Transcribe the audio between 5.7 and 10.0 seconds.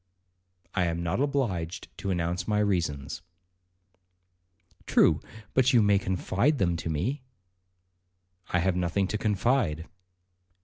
you may confide them to me.' 'I have nothing to confide.'